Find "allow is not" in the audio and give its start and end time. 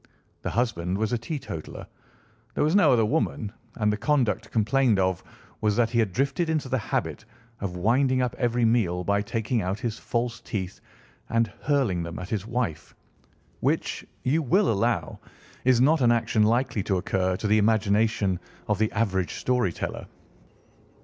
14.71-16.01